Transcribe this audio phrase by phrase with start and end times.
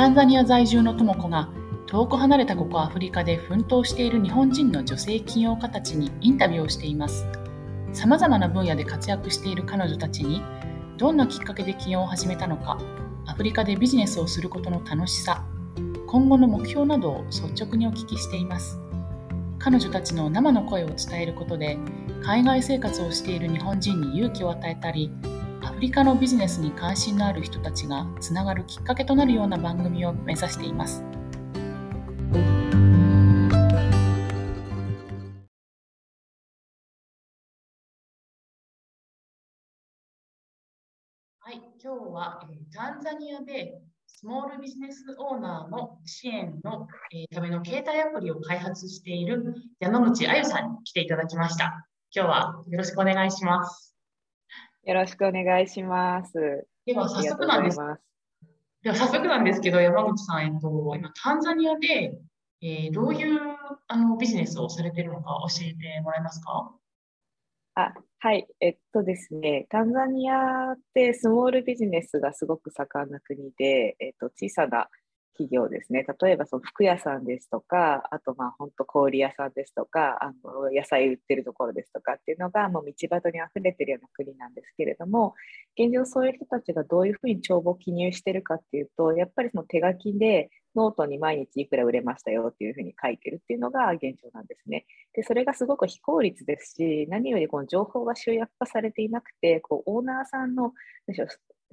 [0.00, 1.50] タンザニア在住の智子が
[1.86, 7.26] 遠く離れたここアフリカで奮闘している日本人の女性起業家たちにインタビューをしています。
[7.92, 10.42] さまざまな分野で活躍している彼女たちに
[10.96, 12.78] どんなきっかけで起業を始めたのか
[13.26, 15.44] アフリカでビジネスをすることの楽しさ
[16.06, 18.80] 今後の目標などを率直にお聞きしています。
[19.58, 21.76] 彼女たちの生の声を伝えることで
[22.24, 25.10] 海外生活をしている日本人に勇気を与えたり
[25.80, 31.02] リカのビジネスに関心のある人たちがつながるきっかけとなるような番組を目指しています。
[41.38, 51.86] はい、今日は、えー、タンザニアでスモールビジネスオーナーの支援の、えー、ための携帯アプリを開発している山口あゆさんに来ていただきました。
[52.14, 53.89] 今日はよろしくお願いします。
[54.90, 56.66] よろしくお願いします。
[56.84, 57.78] では早速なんです。
[58.82, 62.18] では早速なんですけど、山口さん、えっと、今、タンザニアで、
[62.60, 63.38] えー、どういう
[63.86, 66.74] あのビジネスをされているのか教えてもらえますか？
[67.76, 74.88] あはい、えっとですね、タンザニアってスモールビジネスがすごく盛んな国で、えっと、小さな
[75.32, 85.34] 企業ですね、例えばその服屋さんですとか、あとまあ本当氷屋さんですとか、あの野菜売ってるところですとかっていうのがもう道端に溢れてるような国なんですけれども、
[85.78, 94.86] 現状そういう人たちがどういうふうに帳簿を記入してるかっていうと、やっぱりその手書きでノートに毎日いくら売れましたよっていうふうに書いてるっていうのが現状なんですね。
[95.14, 100.72] で、それがすごく非効率ですし、何よりこの情報が集約化されていなくて、こうオーナーさんの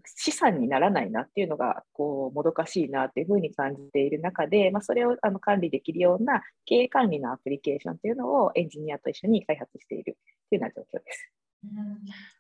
[0.06, 10.18] 資産にならないなっていうのがこうもどかしいなっていうふうに感じている中で、まあ、それをあの管理できるような経営管理のアプリケーションっていうのをエンジニアと一緒に開発している
[10.50, 11.32] というような状況です。
[11.64, 11.98] うん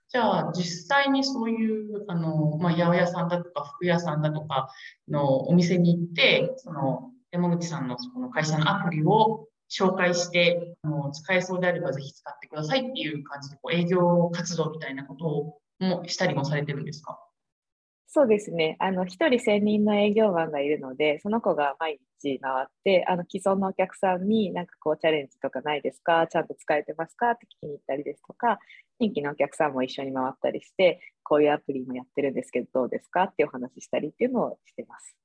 [0.09, 4.69] じゃあ実際にそういうあの、まあ、八百屋さんだとか服屋さんだとか
[5.09, 17.20] のお店に行ってその山口さんのその会社のアプリを紹介してあの使えそうであればぜひ使ってくださいっていう感じでこう営業活動みたいなことをもしたりもされてるんですか？
[18.17, 18.78] そうですね。
[18.80, 26.26] あの、一人専任の営業マンがいるので、その子が毎日回って、あの、既存のお客さんになんかこう、チャレンジとかないですか？
[26.26, 27.30] ちゃんと使えてますか？
[27.30, 28.58] って聞きに行ったりですとか、
[29.00, 33.26] 新規のお客さんも一緒に回ったりして、こういうアプリもやってるんですけど、どうですか？
[33.26, 35.16] ってお話ししたりっていうのをしてます。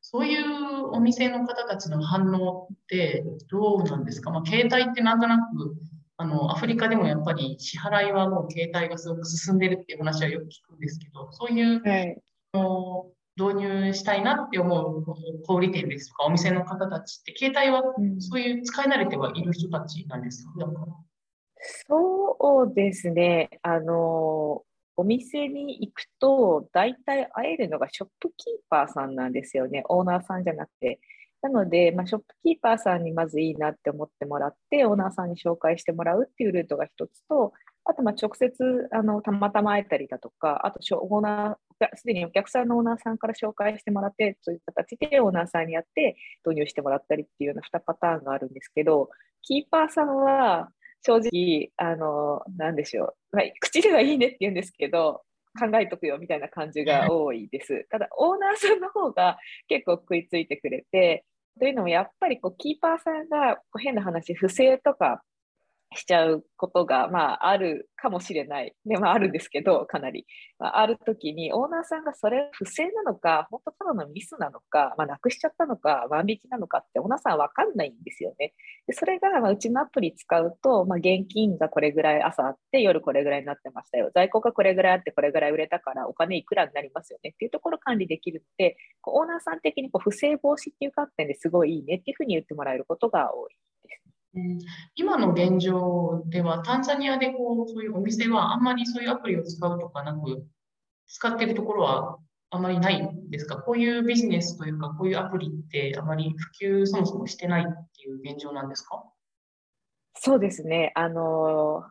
[0.00, 5.76] そういうお店の方たちの反応ってどうなんですか、まあ、携帯ってなんとなく
[6.20, 12.20] あの、アフリカでもやっぱり支払いはもう携帯がすごく進んでるっていう話はよく聞くんですけど、そういう、はい、
[12.54, 13.06] の
[13.36, 15.04] 導入したいなって思う
[15.46, 17.82] 小売店ですとか、お店の方たちって、携帯は
[18.18, 20.74] そういう使い慣れてはいる人たちなんですか、うん、
[21.86, 23.48] そうですね。
[23.62, 24.64] あの、
[24.96, 29.84] お店に行くと、大体会えるのがショップキーパーさんなんですよね。
[29.88, 30.98] オーナーさんじゃなくて。
[31.42, 37.52] なので、まあ、ショップキーパーさんにまずいいなって思ってもらって、オーナーさんに紹介してもらうっていうルートが一つと、
[37.84, 38.52] あとまあ直接
[38.92, 49.08] あのたまたま会えたりだとか、あとオーナー、すでにお客さんのオーナーさんから紹介してもらって、そういう形でオーナーさんにやって導入してもらったりっていうような2パターンがあるんですけど、
[49.42, 50.70] キーパーさんは
[51.02, 55.22] 正直、あの、なんでしょう、まあ、口ではいいねって言うんですけど、
[55.58, 57.86] 考えとくよみたいな感じが多いです。
[57.90, 59.38] ただ、オーナーさんの方が
[59.68, 61.24] 結構食いついてくれて、
[61.58, 65.22] というのもやっぱりこうキーパーさんがこう変な話、不正とか
[65.96, 68.74] しちゃうことが、まあ、あるかもしれない。
[68.84, 70.26] で、まあ、あるんですけど、かなり。
[70.58, 78.52] まあ、ある時に、オーナーさんがそれ不正なのか、本当ただのミスなのか、まあ、なくしちゃったのか、万引きなのかって、オーナーさんわかんないんですよね。
[78.86, 84.10] でそれが、まあ、うちのアプリ使うと、まあ、現金がこれぐらい朝あって、夜これぐらいになってましたよ。
[84.14, 93.54] 在庫がこれぐらいあって、これぐらい売れたから、お金いくらになりますよねっていうところ管理できるので、オーナーさん的にこう不正防止っていう観点ですごいいいねっていうふうに言ってもらえることが多い
[93.88, 94.07] です。
[94.94, 100.46] 今の現状では、タンザニアでこうそういうお店はあんまりそういうアプリを使うとかなく、
[101.06, 102.18] 使っているところは
[102.50, 103.56] あまりないんですか？
[103.58, 109.04] こういうビジネスというか、こういうアプリってあまり普及そもそもしてないっていう現状なんですか？
[110.20, 110.92] そうですね。
[110.96, 111.84] あの、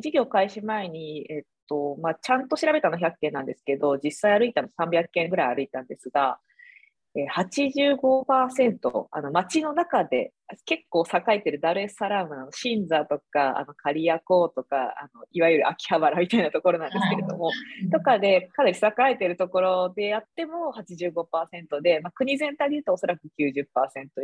[0.00, 6.38] 事業開始前に、えっと、まあ、ちゃんと調べたの100件なんですけど、実際歩いたの300件ぐらい歩いたんですが、
[7.24, 10.32] 85%、あの街の中で
[10.64, 17.50] 結構栄えてるダルエスサラームの新座とかあのカリアコーとかあのいわゆる秋葉原みたいなところなんですけれども、
[17.90, 23.64] とかでかなり栄えてるところでやっても85%で、まあ、国全体でいうとおそらく90%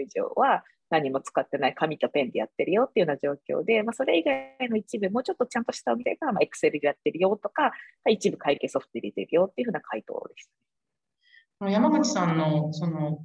[0.01, 7.73] 以上は何も使ってない紙とペンでやってるよっていうような状況で、まあ、それ以外の一部もうちょっとちゃんとしたお店が、まあ、Excel でやってるよとか
[8.07, 10.51] 一部会計ソフトで入れてるよっていうふうな回答でした。
[11.71, 13.25] 山口さんのその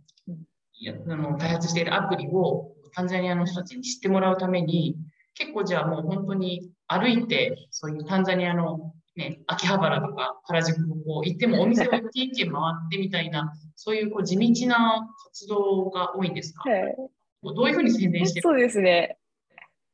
[1.10, 4.96] あの開発しているアプリをタンザニアの人たちに知ってもらうために、
[5.34, 16.96] 結構じゃあもう本当に歩いて、そういうタンザニアの、ね、秋葉原とか原宿をこう行ってもお店を一軒一軒回ってみたいな、そういうこう地道な活動が多いんですか、はい、
[17.44, 19.17] どういうふうに宣伝してるそうですね。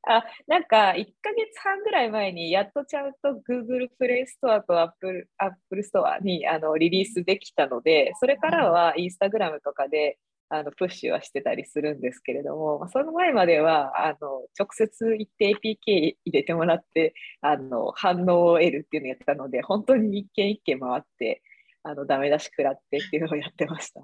[0.06, 10.18] あなんか1ヶ月半ぐらい前にやっとちゃんと Google プレイストアと Apple, Apple ストアにあのリリースできたので、それからは Instagram とかで
[10.50, 21.42] あのプッシュはしてたりするんですけれども、その前まではあの直接行って APK 入れてもらってあの反応を得るっていうのをやったので本当に一軒一軒回って
[21.84, 24.02] あのダメ出し食らってっていうのをやってました。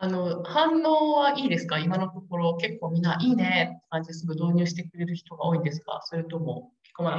[0.00, 1.78] あの反応はいいですか？
[1.78, 7.18] 今のところ結構みんないいねって感じですぐ導入してくれる人が多いんですかそれとも結構まだ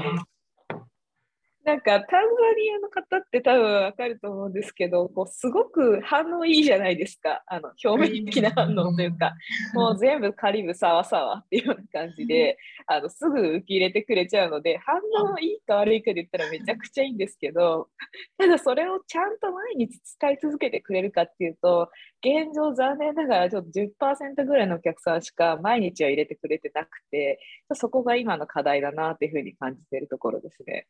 [1.65, 2.17] なんかタンザ
[2.57, 7.43] ニアの方って多分わかると思うんですけど、こうすごく反応いいじゃないですか。
[7.47, 9.33] あの表面的な反応というか、
[9.73, 12.57] もう全部カリブサワサワっていうような感じで、
[12.87, 17.89] あのすぐ受け入れてくれちゃうので、反応いいか悪いかで言ったらめちゃくちゃいいんですけど、
[18.37, 21.89] ただそれをちゃんと毎日使い続けてくれるかっていうと、
[22.21, 27.39] 現状残念ながらちょっと10%ぐらいのお客さんしか毎日は入れてくれてなくて、
[27.73, 30.87] そこが今の課題だなっていうふうに感じているところですね。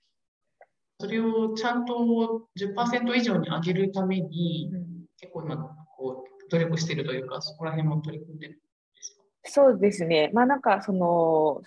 [1.00, 4.86] それをちゃんと10%以上に上げるために、うん、
[5.20, 5.58] 結構今
[5.98, 8.62] こう努力しているというか、そこら辺も取り組んでるんで
[9.02, 9.22] すか？
[9.46, 10.30] そうですね。
[10.34, 11.62] まあなんかその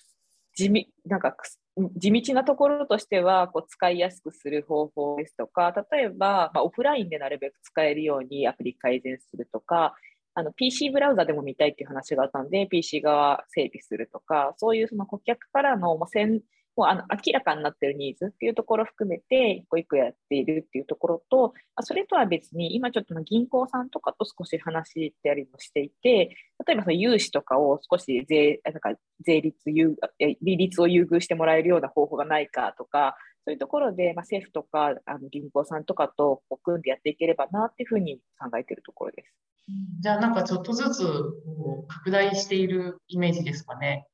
[0.55, 1.35] 地味なんか
[1.97, 9.95] 地道なところとしてはこう使いやすくする方法ですとか、例えば、まあ、オフラインでなるべく使えるようにアプリ改善するとか、
[10.35, 16.09] あの PC ブラウザでも見たいっていう話があったので、PC 側整備するとか、そういうその顧客からのもう
[16.77, 21.53] もうあの明らかになっているニーズっていうところを含めて、一個一個やっているっていうところと、
[21.83, 26.37] それとは別に、今ちょっと銀行さんとかと少し話したりもしていて、
[26.67, 39.35] 例えばその融資とかを少し税なんか税率優、利率を優遇してもらえるような方法がないかとか、そういうところで、まあ、政府とかあの銀行さんとかと組んでやっていければなっていうふうに考えているところです。
[40.01, 41.05] じゃあなんかちょっとずつ
[41.89, 44.07] 拡大しているイメージですかね。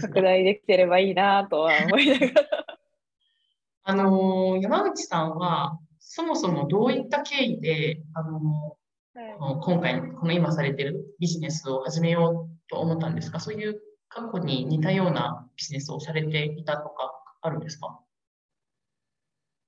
[0.00, 2.32] 拡大できてればいいなとは思いながら。
[3.84, 8.76] あの山口さんはそもそもどういった経緯であの、
[9.14, 13.40] はい、今回この今されてるビジネスを始めようと思ったんですか？
[13.40, 17.98] そういう過去に似たようなビジネスをされていたとかあるんですか？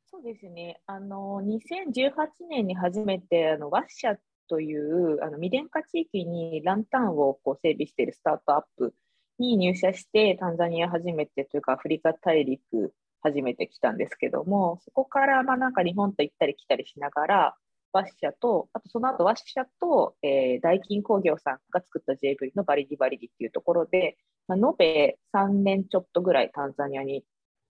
[0.07, 0.81] そうですね。
[0.87, 2.13] あの2018
[2.49, 4.17] 年に初めてあのワッシャ
[4.49, 8.95] というあの未電化地域にランタンをこう整備しているスタートアップ
[9.39, 12.93] に入社してタンザニア初めてというかアフリカ大陸
[13.23, 17.57] 初めて来たんですけどもそこからまあなんか日本と行ったり来たりしながら
[17.93, 24.17] ワッシャとあとその後ワッシャと、えー、ダイキン工業さんが作った JV のバリディバリディっていうところで、
[24.49, 27.25] まあ、延べ3年ちょっとぐらいタンザニアに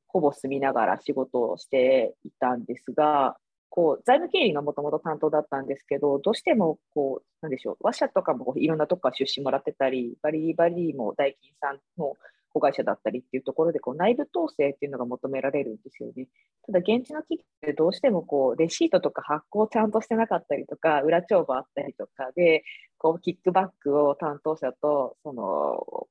[0.08, 3.36] ほぼ住みながら仕事をしていたんですが
[3.74, 12.14] こう財務経理がもともと担当だったんですけど、どうしてもこう、なんでしょう、ワッシャとかもいろんなとこから出資もらってたり、バリディバリディもダイキンさんの
[12.52, 16.28] 子会社だったりっていうところでこう内部統制っていうのが求められるんですよね。
[16.64, 22.62] ただ現地の企業ってどうしてもこうレシートとか発行ちゃんとしてなかったりとか裏帳簿あったりとかで
[22.96, 26.06] こうキックバックを担当者とその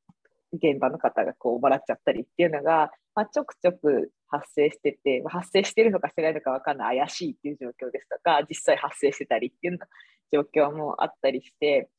[0.53, 9.79] 現場の方がこうもらっちゃったりっていうのが、まあ、ちょくちょく発生してて、まあ、発生してるのかしてないのか分かんない怪しいっていう状況ですとか実際発生してたりっていう
[10.31, 11.89] 状況もあったりして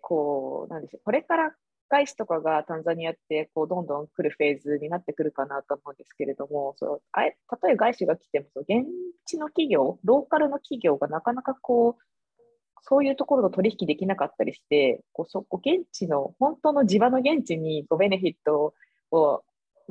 [0.00, 1.52] こうなんでしょうこれから
[1.90, 8.86] 外資とかがタンザニアってこうどんどん来るフェーズになってくるかなと思うんですけれどもそうあえ例え外資が来ても現
[9.26, 12.02] 地の企業ローカルの企業がなかなかこう
[12.82, 18.74] そういうところと取引できなかったりして、こうそこ現地の、本当の地場の現地にこうベネフィット
[19.10, 19.42] を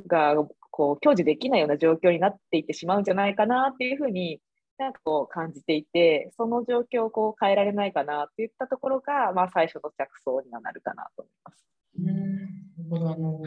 [0.06, 0.34] が
[0.70, 4.40] こう享受できないような状況になっていってしまうんじゃないかなっていうふうに
[4.78, 11.66] なんかこう感じていて、その状況をこう変えられないかなっていったところが、まあ、最初の着想にはなるかなと思います。
[11.98, 13.42] うんなるほどあの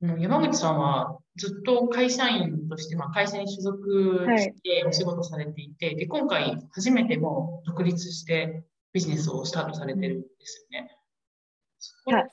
[0.00, 10.96] 山口さんはずっと会社員として、まあ、会社に所属してお仕事されていて、はい、で今回初めても独立してビジネスをスタートされてるんですよね。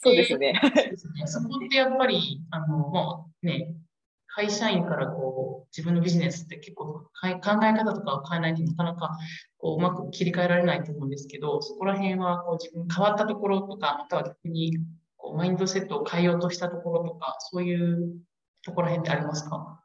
[0.02, 0.54] そうですね。
[1.26, 3.76] そこってやっぱり、あの、もうね、
[4.28, 9.18] 会社員からこう自分のビジネスって結構考え方とかを変えないとなかなか
[9.58, 14.78] こううまく切り替えられないと思うんですけど、そこら辺はこう自分変わったところとか、または逆に
[15.28, 18.16] こうマインドセットを変えようとしたところとか、そういう
[18.64, 19.84] ところへんってありますか？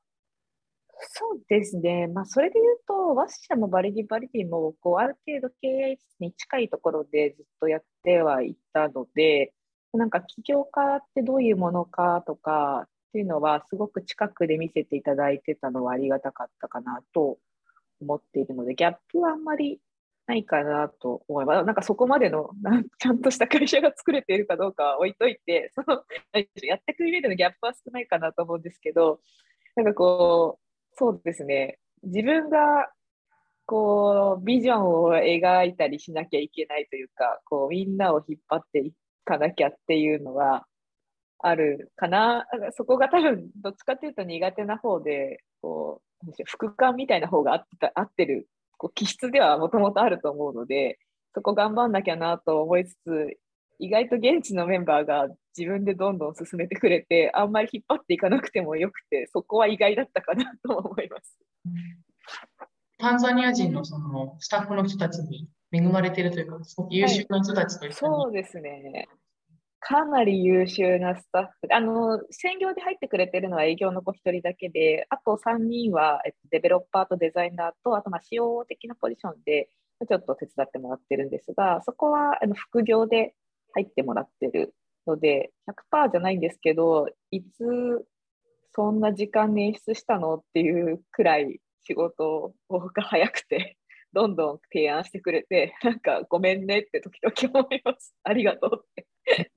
[1.15, 9.53] そうですね、まあ、それで言うと、ワッシャもバリディバリディもこうある程度経営に近いところでずっとやってはいたので、
[9.93, 17.39] なんか起業家ってどういうものかとかっていうのは、すごく近くで見せていただいてたのはありがたかったかなと
[18.01, 19.81] 思っているので、ギャップはあんまり
[20.33, 21.65] ないかなと思います。
[21.65, 26.03] なんかそこまでのなん ちゃんとした会社が作れているかどうかは置いといて、 その
[26.63, 29.21] やっていく上でのギャップは少ないかなと思うんですけど、
[29.77, 31.79] なんかこう、そうですね。
[32.03, 32.91] 自分が
[33.67, 38.93] こうビジョンを描いたりしなきゃいけないというか、こうみんなを引っ張ってい
[39.25, 40.67] かなきゃっていうのは
[41.39, 42.47] あるかな。
[42.73, 48.49] そこが多分どっちかというと苦手な方で、こう副官みたいな方が合ってた合ってる
[48.83, 50.99] こう気質ではもともとあると思うので、
[51.37, 53.39] そこ頑張んなきゃなと思いつつ、
[53.79, 61.39] 意外と現地のメンバーが自分でどんどん進めてくれて、あんまり引っ張っていかなくてもよくて、そこは意外だったかなと思います。
[62.99, 69.09] タンザニア人のそのスタッフの人たちに恵まれているというか、すごく優秀な人たちと一緒に、はい、そうですね。
[69.85, 71.75] かなり優秀なスタッフ。
[71.75, 79.69] あの、専業で入ってくれてるのは営業の子1人だけで、あと3人は、えっと、デベロッパーとデザイナーと、あとまあ仕様的なポジションで
[80.09, 83.35] ちょっと手伝ってもらってるんですが、そこはあの副業で
[83.75, 84.75] 入ってもらってる
[85.07, 88.07] ので、100%じゃないんですけど、いつ
[88.75, 92.55] そんな時間捻出したのっていうくらい仕事
[92.95, 93.77] が早くて、
[94.13, 98.15] どんどん提案してくれて、なんかごめんねって時々思います。
[98.23, 99.52] ありがとうって。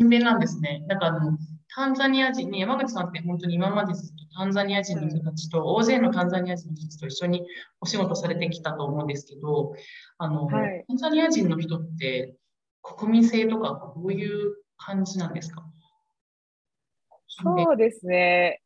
[0.00, 0.82] 勤勉なんですね。
[0.88, 1.38] だからあの、
[1.74, 7.46] タンザニア人ね、山口さんって本当に今までずっとタンザニア人の人たちと、大勢のタンザニア人の人たちと一緒に
[7.82, 9.74] お仕事されてきたと思うんですけど、
[10.16, 12.34] あの、はい、タンザニア人の人って
[12.82, 15.62] 国民性とかどういう感じなんですか？
[17.28, 18.62] そうですね。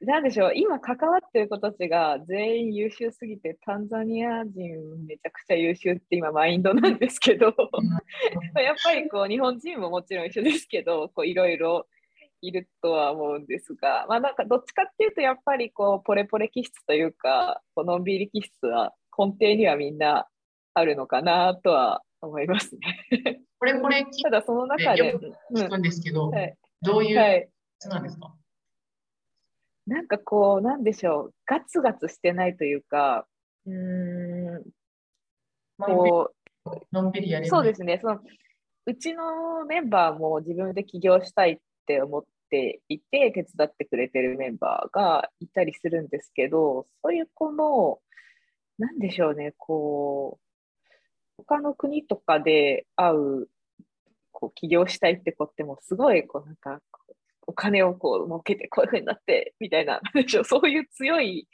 [0.00, 7.46] なんでしょう、今関わってる子たちが全員優秀すぎて、タンザニア人めちゃくちゃ優秀って今マインドなんですけど、
[8.54, 11.86] やっぱりこう日本人ももちろん一緒ですけど、いろいろ
[12.40, 20.28] いるとは思うんですが、まあなんかどっちかっていうとやっぱりこうポレポレ気質というか、このんびり気質は根底にはみんな
[20.74, 23.40] あるのかなとは思いますね。
[23.58, 25.16] これこれただその中で
[25.52, 26.34] 聞くんですけど、うん。
[26.34, 27.12] はい、どうい。
[27.12, 28.37] うなんですか、はい、
[29.88, 31.34] なんかこうなんでしょう。
[31.46, 33.26] ガツガツしてないというか
[33.66, 34.62] うん。
[35.78, 36.32] こ
[36.64, 37.98] うのんびりやれそうですね。
[38.00, 38.20] その
[38.86, 47.98] うちのメンバーも自分で起業したいって思っていて手伝ってくれてるメンバーがいたりするんですけどそういう子の
[48.78, 49.54] なんでしょうね。
[49.56, 50.48] こう
[51.38, 53.48] 他の国とかで会う、
[54.32, 56.80] こう起業したいって子ってもすごい、こうなんか、
[57.48, 60.00] お金をこう儲けてこういうふうになって、みたいな、
[60.44, 61.48] そういう強い、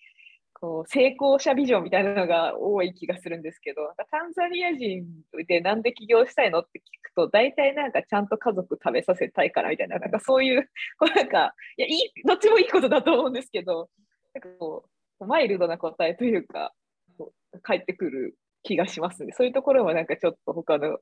[0.53, 5.07] こう成功者ビジョンみたいなのが多い気がするんですけどなんか、タンザニア人
[5.47, 13.89] でなんで起業したいのって聞くと、大体なんかちゃんと家族食べさせたいからみたいな、なんかそういう、こうなんか、いや、いい、どっちもいいことだと思うんですけど、
[14.35, 14.85] なんかこ
[15.21, 16.75] う、マイルドな答えというか、
[17.63, 19.33] 返ってくる気がしますね。
[19.33, 20.99] そういうところもなんかちょっと他の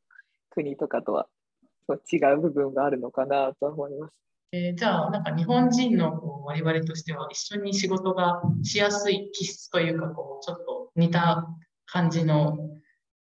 [0.51, 1.29] 国とかとは
[2.13, 4.23] 違う部分があるのかなと思います。
[4.55, 11.47] えー、じゃあ、なんか日本人のこう我々としては一緒に仕事がしやすい気質というか、こうちょっと似た
[11.87, 12.59] 感じの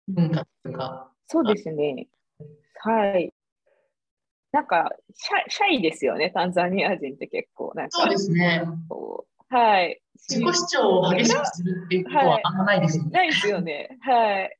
[0.08, 1.12] 文化というか。
[1.28, 2.08] そうですね。
[2.80, 3.32] はい。
[4.50, 7.72] なんかシャシャイですよね、タンザニア人って結構。
[7.76, 8.64] なんかそうですね。
[9.50, 10.00] はい。
[10.28, 13.10] 自己主張を激しくするっていうことはあんまないですよね。
[13.10, 13.98] ないですよね。
[14.00, 14.58] はい。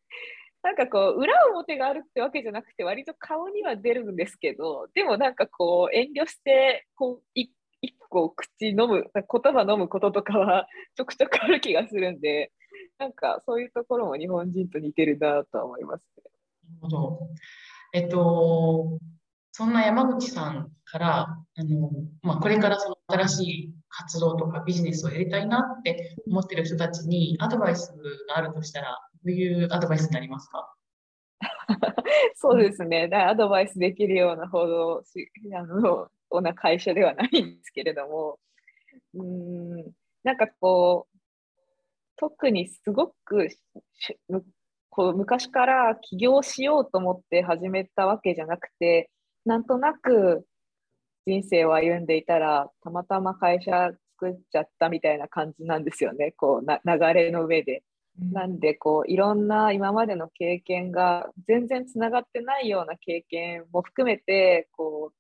[0.65, 7.53] なんかこう裏表があるってわけじゃなくて割と顔には出るんですけどでもなんかこう遠慮してこう一
[8.09, 10.67] 個口飲む言葉飲むこととかは
[10.97, 12.51] ちょくちょくある気がするんで
[12.99, 16.23] なんかそういうところも日本人と似てるなとは思います、ね。
[16.81, 17.29] なるほど。
[17.93, 18.99] えっと
[19.57, 21.21] そんな山口さんから
[21.57, 21.91] あの、
[22.23, 27.95] まあ、これからその新しい活動とかビジネスをやりたいなって思ってる人たちにアドバイス
[28.29, 30.75] があるとしたら、ういうアドバイスになりますか？
[32.37, 36.09] そうですね、アドバイスできるようなほどしあの
[36.43, 38.39] な会社ではないんですけれども、
[39.15, 39.93] うん。
[40.25, 41.19] なんかこう、
[42.17, 43.49] 特にすごく
[44.91, 49.11] こう昔から起業しようと思って始めたわけじゃなくて、
[49.47, 50.47] なんとなく
[51.27, 56.33] 人生を歩んでいたらたまたま会社作っちゃったみたいな感じなんですよね。
[56.39, 57.83] こうな流れの上で。
[58.19, 65.15] なんでこういろんな今までの経験が全然つながってないような経験も含めてこう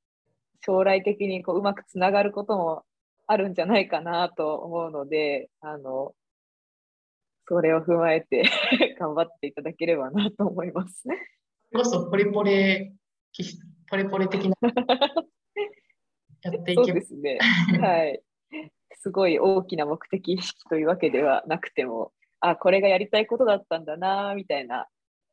[0.65, 2.85] 将来的にこううまくつながることも
[3.27, 6.15] あるんじゃないかなと思うので、あの、
[7.47, 8.45] それを踏まえて
[8.99, 11.05] 頑張っていただければなと思います。
[11.75, 12.95] こそポリポレ、
[13.91, 14.57] ポリポレ的な
[16.43, 17.39] やっていけそうですね。
[17.81, 18.23] はい。
[18.93, 22.13] すごい大きな目的意識というわけではなくても、
[22.51, 24.87] あ、これがやりたいことだったんだな、みたいな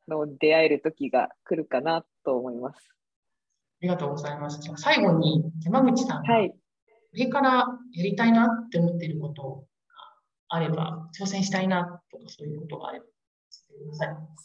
[0.08, 2.78] のを出会える時が来るかなと思います。
[2.78, 4.60] ありがとうございます。
[4.76, 6.56] 最後に山口さんが、はい、こ
[7.12, 9.66] れからやりたいなって思っていることが
[10.48, 13.06] あれば、挑戦したいなとかそういうことがあれば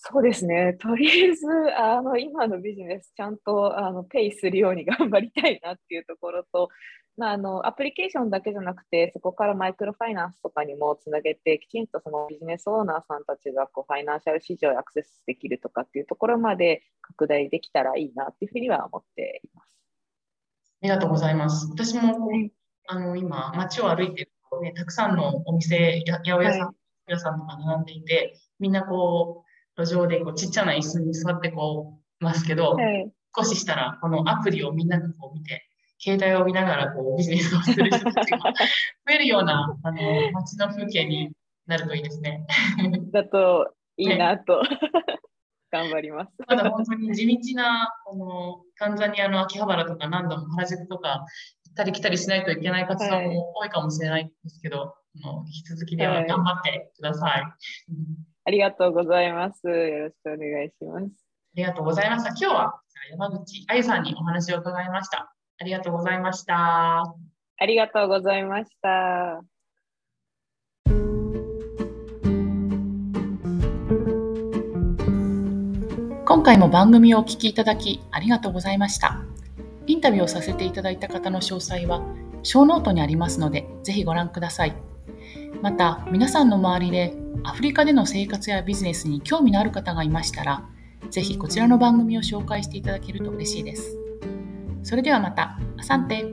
[0.10, 6.69] そうですね、とりあえずあの今のビジネス、ちゃんとあのペイするように頑張りたいなっていうところと、
[7.17, 19.75] まあ、あのアプリケーションだけじゃなくて、そこからマイクロファイナンスとかにもつなげて、きちんとそのビジネスオーナーさんたちがこうファイナンシャル市場にアクセスできるとかっていうところまで拡大できたらいいなっていうふうには思っています。
[20.84, 21.67] ありがとうございます。
[21.72, 22.29] 私も、
[22.88, 26.75] あの今、街を歩いてるとね、たくさんのお店、八百屋さん、
[27.08, 29.46] はい屋さんとか並んでいて、みんなこ
[29.78, 35.64] う、路上でこうちっちゃな椅子に座ってこうますけど、はい、少ししたら、このアプリをみんながこう見て、
[36.00, 38.38] 携帯を見ながらこうビジネスをする人たちが
[39.08, 41.32] 増えるようなあの街の風景に
[41.66, 42.46] なるといいですね。
[43.12, 44.70] だといいなと、ね、
[45.72, 46.34] 頑張ります。
[46.48, 51.26] まだ本当に地道なこのタンザニアの秋葉原とか何度も原宿とか
[51.66, 54.90] 行ったり来たりしないといけない活動も多いかもしれないんですけど、はい、
[55.21, 57.31] の引き続きでは頑張ってください。
[57.31, 57.51] はい、
[58.45, 59.67] ありがとうございます。
[59.67, 61.05] よろしくお願いします。
[61.05, 61.09] あ
[61.55, 62.29] りがとうございました。
[62.29, 62.81] 今日は
[63.12, 65.33] 山口あゆさんにお話を伺いました。
[65.59, 67.01] ありがとうございました。
[67.59, 69.41] ありがとうございました。
[76.25, 79.24] 今回も番組をお聞きいただきありがとうございました。
[79.88, 82.03] インタビューをさせていただいた方の詳細は、
[82.44, 84.87] ショーノートにありますので、ぜひご覧ください。
[85.62, 90.64] また、皆さんの周りでアフリカでの生活やビジネスに興味のある方がいましたら、
[91.10, 93.98] 是非こちらの番組を紹介していただけると嬉しいです。
[94.84, 95.60] それではまた。
[95.78, 96.26] Asante